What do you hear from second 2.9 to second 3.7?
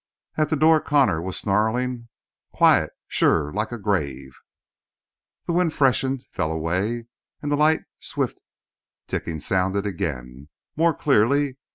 Sure;